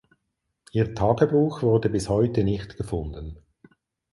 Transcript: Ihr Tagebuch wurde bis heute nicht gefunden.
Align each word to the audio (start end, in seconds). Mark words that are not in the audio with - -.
Ihr 0.71 0.95
Tagebuch 0.95 1.61
wurde 1.61 1.87
bis 1.87 2.09
heute 2.09 2.43
nicht 2.43 2.75
gefunden. 2.75 3.37